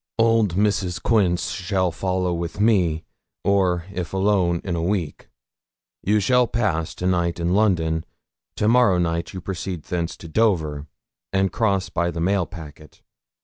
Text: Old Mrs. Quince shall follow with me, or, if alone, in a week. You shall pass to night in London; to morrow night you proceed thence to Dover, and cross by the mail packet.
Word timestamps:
Old 0.17 0.55
Mrs. 0.55 0.99
Quince 1.03 1.51
shall 1.51 1.91
follow 1.91 2.33
with 2.33 2.59
me, 2.59 3.03
or, 3.43 3.85
if 3.93 4.13
alone, 4.13 4.59
in 4.63 4.75
a 4.75 4.81
week. 4.81 5.29
You 6.01 6.19
shall 6.19 6.47
pass 6.47 6.95
to 6.95 7.05
night 7.05 7.39
in 7.39 7.53
London; 7.53 8.03
to 8.55 8.67
morrow 8.67 8.97
night 8.97 9.31
you 9.31 9.41
proceed 9.41 9.83
thence 9.83 10.17
to 10.17 10.27
Dover, 10.27 10.87
and 11.31 11.53
cross 11.53 11.89
by 11.89 12.09
the 12.09 12.19
mail 12.19 12.47
packet. 12.47 13.03